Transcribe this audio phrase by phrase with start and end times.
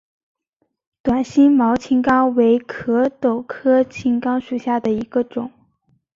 [1.03, 5.51] 短星毛青冈为壳斗科青冈属下的一个种。